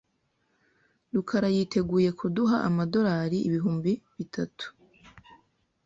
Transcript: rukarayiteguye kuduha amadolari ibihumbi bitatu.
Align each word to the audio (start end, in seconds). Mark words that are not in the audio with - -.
rukarayiteguye 1.13 2.09
kuduha 2.19 2.55
amadolari 2.67 3.37
ibihumbi 3.47 3.91
bitatu. 4.17 4.65